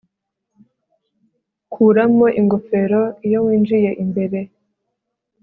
Kuramo 1.73 2.27
ingofero 2.39 3.01
iyo 3.25 3.39
winjiye 3.45 3.91
imbere 4.03 4.39